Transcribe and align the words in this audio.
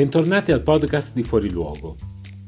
Bentornati 0.00 0.50
al 0.50 0.62
podcast 0.62 1.12
di 1.12 1.22
Fuori 1.22 1.50
Luogo. 1.50 1.94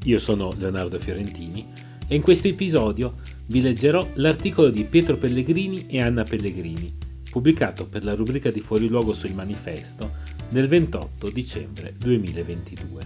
Io 0.05 0.19
sono 0.19 0.55
Leonardo 0.57 0.99
Fiorentini 0.99 1.67
e 2.09 2.15
in 2.15 2.23
questo 2.23 2.49
episodio 2.49 3.13
vi 3.49 3.61
leggerò 3.61 4.09
l'articolo 4.15 4.71
di 4.71 4.85
Pietro 4.85 5.19
Pellegrini 5.19 5.85
e 5.87 6.01
Anna 6.01 6.23
Pellegrini, 6.23 6.91
pubblicato 7.31 7.85
per 7.85 8.05
la 8.05 8.15
rubrica 8.15 8.51
di 8.51 8.63
Fuori 8.63 8.89
Luogo 8.89 9.13
sul 9.13 9.35
manifesto 9.35 10.13
nel 10.49 10.67
28 10.67 11.29
dicembre 11.29 11.95
2022. 11.99 13.03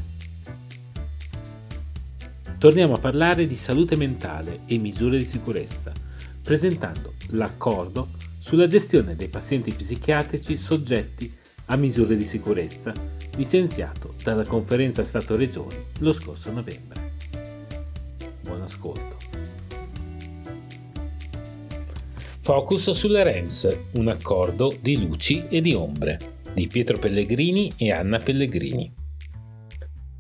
Torniamo 2.56 2.94
a 2.94 2.98
parlare 3.00 3.48
di 3.48 3.56
salute 3.56 3.96
mentale 3.96 4.60
e 4.66 4.78
misure 4.78 5.18
di 5.18 5.24
sicurezza, 5.24 5.90
presentando 6.40 7.14
l'accordo 7.30 8.10
sulla 8.38 8.68
gestione 8.68 9.16
dei 9.16 9.28
pazienti 9.28 9.72
psichiatrici 9.72 10.56
soggetti 10.56 11.28
a 11.28 11.45
misure 11.74 12.16
di 12.16 12.24
sicurezza, 12.24 12.92
licenziato 13.36 14.14
dalla 14.22 14.44
conferenza 14.44 15.02
Stato-Regioni 15.02 15.76
lo 15.98 16.12
scorso 16.12 16.52
novembre. 16.52 17.14
Buon 18.42 18.62
ascolto. 18.62 19.16
Focus 22.40 22.92
sulle 22.92 23.24
REMS, 23.24 23.78
un 23.94 24.06
accordo 24.06 24.72
di 24.80 25.04
luci 25.04 25.42
e 25.48 25.60
di 25.60 25.74
ombre, 25.74 26.34
di 26.54 26.68
Pietro 26.68 26.96
Pellegrini 26.96 27.72
e 27.76 27.90
Anna 27.90 28.18
Pellegrini. 28.18 28.94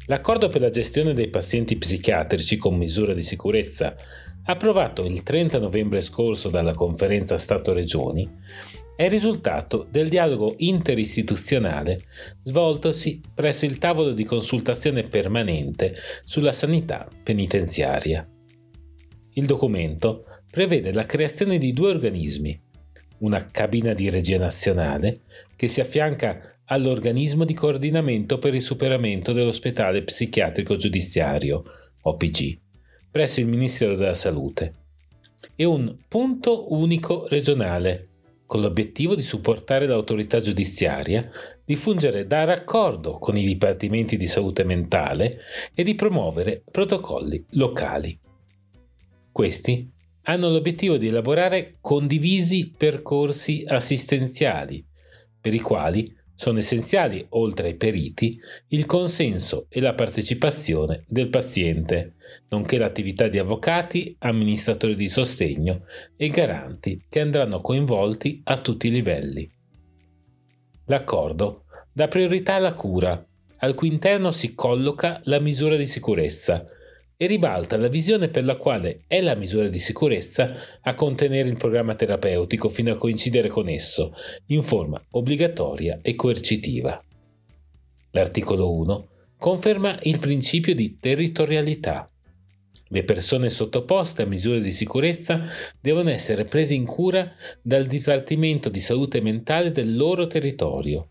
L'accordo 0.06 0.48
per 0.48 0.60
la 0.60 0.70
gestione 0.70 1.14
dei 1.14 1.28
pazienti 1.28 1.76
psichiatrici 1.76 2.56
con 2.56 2.76
misura 2.76 3.14
di 3.14 3.22
sicurezza, 3.22 3.94
approvato 4.44 5.04
il 5.04 5.22
30 5.22 5.60
novembre 5.60 6.00
scorso 6.00 6.48
dalla 6.48 6.74
conferenza 6.74 7.38
Stato-Regioni, 7.38 8.28
è 8.96 9.10
risultato 9.10 9.86
del 9.90 10.08
dialogo 10.08 10.54
interistituzionale 10.56 12.00
svoltosi 12.42 13.20
presso 13.34 13.66
il 13.66 13.76
tavolo 13.76 14.12
di 14.12 14.24
consultazione 14.24 15.02
permanente 15.02 15.94
sulla 16.24 16.52
sanità 16.52 17.06
penitenziaria. 17.22 18.26
Il 19.34 19.44
documento 19.44 20.24
prevede 20.50 20.94
la 20.94 21.04
creazione 21.04 21.58
di 21.58 21.74
due 21.74 21.90
organismi, 21.90 22.58
una 23.18 23.46
cabina 23.46 23.92
di 23.92 24.08
regia 24.08 24.38
nazionale 24.38 25.24
che 25.54 25.68
si 25.68 25.82
affianca 25.82 26.60
all'organismo 26.64 27.44
di 27.44 27.52
coordinamento 27.52 28.38
per 28.38 28.54
il 28.54 28.62
superamento 28.62 29.32
dell'ospedale 29.32 30.04
psichiatrico 30.04 30.76
giudiziario, 30.76 31.64
OPG, 32.00 32.58
presso 33.10 33.40
il 33.40 33.46
Ministero 33.46 33.94
della 33.94 34.14
Salute, 34.14 34.72
e 35.54 35.64
un 35.64 35.96
punto 36.08 36.72
unico 36.72 37.28
regionale 37.28 38.08
con 38.46 38.60
l'obiettivo 38.60 39.14
di 39.14 39.22
supportare 39.22 39.86
l'autorità 39.86 40.40
giudiziaria, 40.40 41.28
di 41.64 41.76
fungere 41.76 42.26
da 42.26 42.44
raccordo 42.44 43.18
con 43.18 43.36
i 43.36 43.44
dipartimenti 43.44 44.16
di 44.16 44.28
salute 44.28 44.64
mentale 44.64 45.40
e 45.74 45.82
di 45.82 45.94
promuovere 45.94 46.62
protocolli 46.70 47.44
locali. 47.50 48.18
Questi 49.32 49.90
hanno 50.22 50.48
l'obiettivo 50.48 50.96
di 50.96 51.08
elaborare 51.08 51.76
condivisi 51.80 52.72
percorsi 52.76 53.64
assistenziali, 53.66 54.84
per 55.40 55.52
i 55.54 55.60
quali 55.60 56.14
sono 56.36 56.58
essenziali, 56.58 57.24
oltre 57.30 57.68
ai 57.68 57.76
periti, 57.76 58.38
il 58.68 58.84
consenso 58.84 59.66
e 59.70 59.80
la 59.80 59.94
partecipazione 59.94 61.04
del 61.08 61.30
paziente, 61.30 62.14
nonché 62.50 62.76
l'attività 62.76 63.26
di 63.26 63.38
avvocati, 63.38 64.14
amministratori 64.20 64.94
di 64.94 65.08
sostegno 65.08 65.86
e 66.14 66.28
garanti 66.28 67.04
che 67.08 67.20
andranno 67.20 67.60
coinvolti 67.62 68.42
a 68.44 68.58
tutti 68.58 68.88
i 68.88 68.90
livelli. 68.90 69.50
L'accordo 70.84 71.64
dà 71.90 72.06
priorità 72.06 72.54
alla 72.54 72.74
cura, 72.74 73.26
al 73.60 73.74
cui 73.74 73.88
interno 73.88 74.30
si 74.30 74.54
colloca 74.54 75.20
la 75.24 75.40
misura 75.40 75.76
di 75.76 75.86
sicurezza, 75.86 76.66
e 77.18 77.26
ribalta 77.26 77.78
la 77.78 77.88
visione 77.88 78.28
per 78.28 78.44
la 78.44 78.56
quale 78.56 79.04
è 79.06 79.20
la 79.20 79.34
misura 79.34 79.68
di 79.68 79.78
sicurezza 79.78 80.54
a 80.82 80.94
contenere 80.94 81.48
il 81.48 81.56
programma 81.56 81.94
terapeutico 81.94 82.68
fino 82.68 82.92
a 82.92 82.96
coincidere 82.96 83.48
con 83.48 83.68
esso, 83.68 84.14
in 84.46 84.62
forma 84.62 85.02
obbligatoria 85.10 86.00
e 86.02 86.14
coercitiva. 86.14 87.02
L'articolo 88.10 88.74
1 88.74 89.08
conferma 89.38 89.98
il 90.02 90.18
principio 90.18 90.74
di 90.74 90.98
territorialità. 90.98 92.10
Le 92.88 93.02
persone 93.02 93.50
sottoposte 93.50 94.22
a 94.22 94.26
misure 94.26 94.60
di 94.60 94.70
sicurezza 94.70 95.42
devono 95.80 96.10
essere 96.10 96.44
prese 96.44 96.74
in 96.74 96.84
cura 96.84 97.32
dal 97.60 97.86
Dipartimento 97.86 98.68
di 98.68 98.78
Salute 98.78 99.20
Mentale 99.20 99.72
del 99.72 99.96
loro 99.96 100.26
territorio 100.26 101.08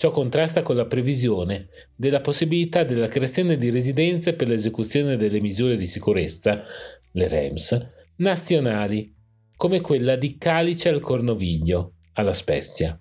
Ciò 0.00 0.10
contrasta 0.10 0.62
con 0.62 0.76
la 0.76 0.86
previsione 0.86 1.68
della 1.94 2.22
possibilità 2.22 2.84
della 2.84 3.06
creazione 3.06 3.58
di 3.58 3.68
residenze 3.68 4.32
per 4.32 4.48
l'esecuzione 4.48 5.18
delle 5.18 5.42
misure 5.42 5.76
di 5.76 5.84
sicurezza, 5.84 6.64
le 7.12 7.28
REMS, 7.28 7.86
nazionali, 8.16 9.14
come 9.54 9.82
quella 9.82 10.16
di 10.16 10.38
Calice 10.38 10.88
al 10.88 11.00
Cornoviglio, 11.00 11.96
alla 12.14 12.32
Spezia. 12.32 12.98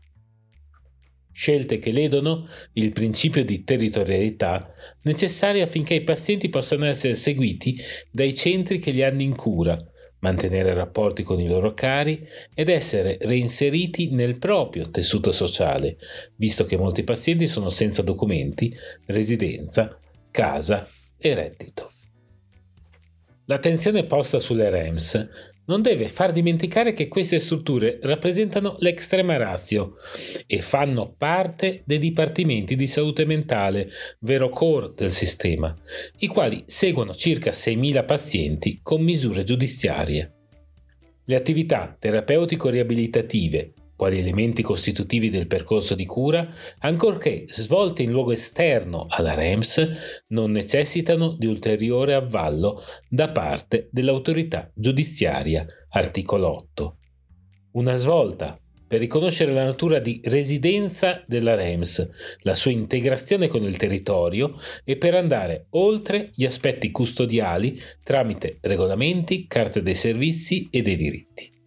Scelte 1.31 1.79
che 1.79 1.93
ledono 1.93 2.45
il 2.73 2.91
principio 2.91 3.45
di 3.45 3.63
territorialità 3.63 4.69
necessario 5.03 5.63
affinché 5.63 5.93
i 5.93 6.03
pazienti 6.03 6.49
possano 6.49 6.83
essere 6.83 7.15
seguiti 7.15 7.77
dai 8.11 8.35
centri 8.35 8.77
che 8.77 8.91
li 8.91 9.03
hanno 9.03 9.21
in 9.21 9.37
cura, 9.37 9.81
mantenere 10.19 10.73
rapporti 10.73 11.23
con 11.23 11.39
i 11.39 11.47
loro 11.47 11.73
cari 11.73 12.27
ed 12.53 12.69
essere 12.69 13.17
reinseriti 13.21 14.11
nel 14.11 14.37
proprio 14.37 14.89
tessuto 14.89 15.31
sociale, 15.31 15.97
visto 16.35 16.65
che 16.65 16.77
molti 16.77 17.03
pazienti 17.03 17.47
sono 17.47 17.69
senza 17.69 18.01
documenti, 18.01 18.75
residenza, 19.05 19.97
casa 20.31 20.87
e 21.17 21.33
reddito. 21.33 21.88
L'attenzione 23.49 24.03
posta 24.05 24.37
sulle 24.37 24.69
REMS 24.69 25.27
non 25.65 25.81
deve 25.81 26.07
far 26.07 26.31
dimenticare 26.31 26.93
che 26.93 27.07
queste 27.07 27.39
strutture 27.39 27.97
rappresentano 28.03 28.75
l'extrema 28.77 29.37
ratio 29.37 29.95
e 30.45 30.61
fanno 30.61 31.15
parte 31.17 31.81
dei 31.83 31.97
dipartimenti 31.97 32.75
di 32.75 32.85
salute 32.85 33.25
mentale, 33.25 33.89
vero 34.19 34.49
core 34.49 34.93
del 34.95 35.09
sistema, 35.09 35.75
i 36.19 36.27
quali 36.27 36.63
seguono 36.67 37.15
circa 37.15 37.49
6.000 37.49 38.05
pazienti 38.05 38.81
con 38.83 39.01
misure 39.01 39.43
giudiziarie. 39.43 40.33
Le 41.25 41.35
attività 41.35 41.95
terapeutico-riabilitative 41.97 43.73
quali 43.99 44.17
elementi 44.17 44.61
costitutivi 44.61 45.27
del 45.27 45.45
percorso 45.45 45.93
di 45.93 46.05
cura, 46.05 46.49
ancorché 46.79 47.43
svolte 47.49 48.01
in 48.01 48.11
luogo 48.11 48.31
esterno 48.31 49.07
alla 49.09 49.33
REMS, 49.33 50.23
non 50.27 50.51
necessitano 50.51 51.35
di 51.37 51.47
ulteriore 51.47 52.13
avvallo 52.13 52.81
da 53.09 53.29
parte 53.29 53.89
dell'autorità 53.91 54.71
giudiziaria, 54.73 55.65
articolo 55.89 56.49
8. 56.49 56.97
Una 57.73 57.95
svolta 57.95 58.57
per 58.87 59.01
riconoscere 59.01 59.51
la 59.51 59.65
natura 59.65 59.99
di 59.99 60.21
residenza 60.23 61.21
della 61.27 61.55
REMS, 61.55 62.09
la 62.43 62.55
sua 62.55 62.71
integrazione 62.71 63.47
con 63.47 63.63
il 63.63 63.75
territorio 63.75 64.55
e 64.85 64.95
per 64.95 65.13
andare 65.13 65.65
oltre 65.71 66.31
gli 66.33 66.45
aspetti 66.45 66.89
custodiali 66.89 67.77
tramite 68.01 68.59
regolamenti, 68.61 69.45
carte 69.45 69.81
dei 69.81 69.95
servizi 69.95 70.69
e 70.71 70.81
dei 70.81 70.95
diritti. 70.95 71.58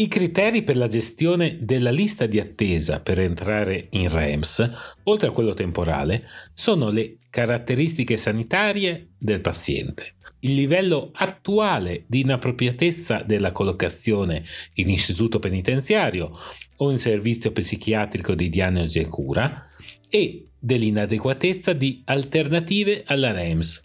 I 0.00 0.06
criteri 0.06 0.62
per 0.62 0.76
la 0.76 0.86
gestione 0.86 1.58
della 1.60 1.90
lista 1.90 2.26
di 2.26 2.38
attesa 2.38 3.00
per 3.00 3.18
entrare 3.18 3.88
in 3.90 4.08
REMS, 4.08 4.70
oltre 5.02 5.26
a 5.26 5.32
quello 5.32 5.54
temporale, 5.54 6.22
sono 6.54 6.88
le 6.90 7.16
caratteristiche 7.28 8.16
sanitarie 8.16 9.08
del 9.18 9.40
paziente, 9.40 10.14
il 10.40 10.54
livello 10.54 11.10
attuale 11.12 12.04
di 12.06 12.20
inappropriatezza 12.20 13.24
della 13.26 13.50
collocazione 13.50 14.44
in 14.74 14.88
istituto 14.88 15.40
penitenziario 15.40 16.30
o 16.76 16.92
in 16.92 17.00
servizio 17.00 17.50
psichiatrico 17.50 18.36
di 18.36 18.48
diagnosi 18.48 19.00
e 19.00 19.08
cura 19.08 19.66
e 20.08 20.50
dell'inadeguatezza 20.60 21.72
di 21.72 22.02
alternative 22.04 23.02
alla 23.04 23.32
REMS, 23.32 23.82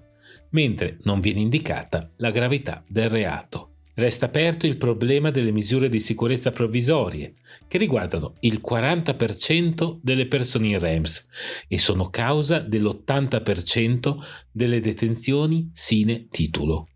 mentre 0.51 0.99
non 1.05 1.19
viene 1.19 1.39
indicata 1.39 2.11
la 2.17 2.29
gravità 2.29 2.83
del 2.87 3.09
reato. 3.09 3.72
Resta 3.95 4.25
aperto 4.25 4.65
il 4.65 4.77
problema 4.77 5.29
delle 5.29 5.51
misure 5.51 5.87
di 5.87 5.99
sicurezza 5.99 6.49
provvisorie, 6.49 7.35
che 7.67 7.77
riguardano 7.77 8.35
il 8.39 8.59
40% 8.59 9.99
delle 10.01 10.25
persone 10.25 10.69
in 10.69 10.79
REMS 10.79 11.27
e 11.67 11.77
sono 11.77 12.09
causa 12.09 12.57
dell'80% 12.57 14.15
delle 14.51 14.79
detenzioni 14.79 15.69
sine 15.73 16.27
titulo. 16.29 16.87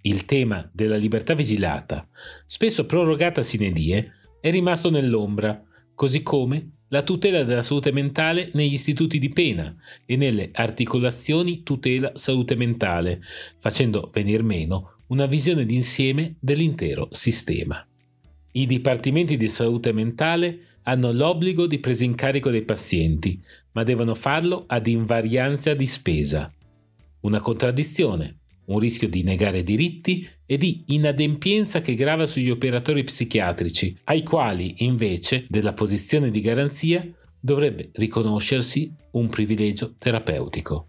Il 0.00 0.24
tema 0.24 0.66
della 0.72 0.96
libertà 0.96 1.34
vigilata, 1.34 2.08
spesso 2.46 2.86
prorogata 2.86 3.42
sine 3.42 3.70
die, 3.70 4.12
è 4.40 4.50
rimasto 4.50 4.88
nell'ombra, 4.88 5.62
così 5.94 6.22
come 6.22 6.70
la 6.88 7.02
tutela 7.02 7.42
della 7.42 7.62
salute 7.62 7.92
mentale 7.92 8.50
negli 8.54 8.72
istituti 8.72 9.18
di 9.18 9.28
pena 9.28 9.76
e 10.06 10.16
nelle 10.16 10.50
articolazioni 10.52 11.62
tutela 11.62 12.12
salute 12.14 12.54
mentale, 12.54 13.20
facendo 13.58 14.08
venir 14.12 14.42
meno 14.42 14.95
una 15.08 15.26
visione 15.26 15.64
d'insieme 15.64 16.36
dell'intero 16.40 17.08
sistema. 17.10 17.86
I 18.52 18.66
dipartimenti 18.66 19.36
di 19.36 19.48
salute 19.48 19.92
mentale 19.92 20.60
hanno 20.84 21.12
l'obbligo 21.12 21.66
di 21.66 21.78
presa 21.78 22.04
in 22.04 22.14
carico 22.14 22.50
dei 22.50 22.62
pazienti, 22.62 23.40
ma 23.72 23.82
devono 23.82 24.14
farlo 24.14 24.64
ad 24.66 24.86
invarianza 24.86 25.74
di 25.74 25.86
spesa. 25.86 26.50
Una 27.20 27.40
contraddizione, 27.40 28.38
un 28.66 28.78
rischio 28.78 29.08
di 29.08 29.22
negare 29.22 29.62
diritti 29.62 30.26
e 30.46 30.56
di 30.56 30.84
inadempienza 30.86 31.80
che 31.80 31.94
grava 31.94 32.26
sugli 32.26 32.50
operatori 32.50 33.04
psichiatrici, 33.04 33.98
ai 34.04 34.22
quali 34.22 34.76
invece 34.78 35.44
della 35.48 35.72
posizione 35.72 36.30
di 36.30 36.40
garanzia 36.40 37.06
dovrebbe 37.38 37.90
riconoscersi 37.92 38.92
un 39.12 39.28
privilegio 39.28 39.94
terapeutico. 39.98 40.88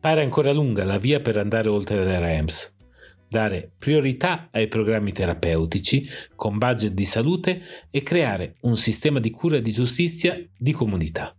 Pare 0.00 0.22
ancora 0.22 0.52
lunga 0.52 0.84
la 0.84 0.98
via 0.98 1.20
per 1.20 1.36
andare 1.36 1.68
oltre 1.68 2.04
le 2.04 2.18
REMS, 2.18 2.71
dare 3.32 3.72
priorità 3.78 4.50
ai 4.52 4.68
programmi 4.68 5.10
terapeutici 5.12 6.06
con 6.36 6.58
budget 6.58 6.92
di 6.92 7.06
salute 7.06 7.62
e 7.90 8.02
creare 8.02 8.56
un 8.60 8.76
sistema 8.76 9.20
di 9.20 9.30
cura 9.30 9.56
e 9.56 9.62
di 9.62 9.72
giustizia 9.72 10.38
di 10.54 10.72
comunità. 10.72 11.34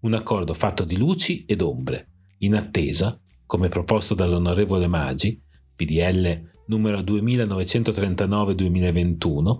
Un 0.00 0.14
accordo 0.14 0.52
fatto 0.52 0.82
di 0.84 0.96
luci 0.96 1.44
ed 1.46 1.62
ombre, 1.62 2.08
in 2.38 2.56
attesa, 2.56 3.16
come 3.46 3.68
proposto 3.68 4.14
dall'onorevole 4.14 4.88
Maggi, 4.88 5.40
PDL 5.76 6.42
numero 6.66 6.98
2939-2021, 6.98 9.58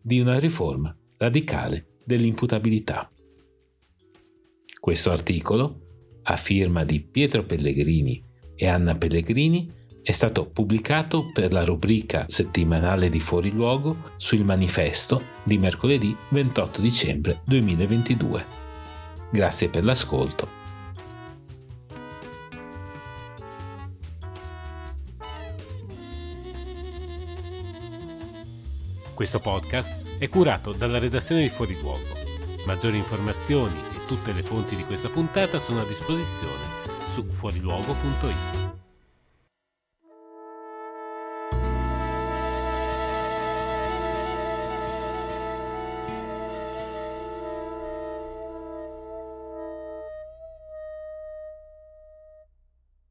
di 0.00 0.20
una 0.20 0.38
riforma 0.38 0.96
radicale 1.18 1.98
dell'imputabilità. 2.02 3.12
Questo 4.80 5.10
articolo, 5.10 5.80
a 6.22 6.36
firma 6.36 6.84
di 6.84 7.02
Pietro 7.02 7.44
Pellegrini 7.44 8.24
e 8.54 8.66
Anna 8.66 8.96
Pellegrini, 8.96 9.76
è 10.02 10.12
stato 10.12 10.46
pubblicato 10.46 11.30
per 11.32 11.52
la 11.52 11.64
rubrica 11.64 12.24
settimanale 12.28 13.08
di 13.08 13.20
Fuori 13.20 13.50
Luogo 13.50 14.12
sul 14.16 14.44
manifesto 14.44 15.22
di 15.42 15.58
mercoledì 15.58 16.16
28 16.30 16.80
dicembre 16.80 17.40
2022. 17.44 18.46
Grazie 19.30 19.68
per 19.68 19.84
l'ascolto. 19.84 20.56
Questo 29.14 29.40
podcast 29.40 30.18
è 30.18 30.28
curato 30.28 30.72
dalla 30.72 30.98
redazione 30.98 31.42
di 31.42 31.48
Fuori 31.48 31.76
Luogo. 31.80 32.16
Maggiori 32.66 32.98
informazioni 32.98 33.74
e 33.74 34.06
tutte 34.06 34.32
le 34.32 34.42
fonti 34.42 34.76
di 34.76 34.84
questa 34.84 35.08
puntata 35.08 35.58
sono 35.58 35.80
a 35.80 35.84
disposizione 35.84 36.86
su 37.10 37.24
fuoriluogo.it. 37.24 38.67